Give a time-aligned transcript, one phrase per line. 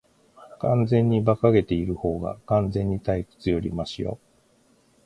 [0.57, 4.17] 完全に馬鹿げているほうが、完全に退屈よりマシよ。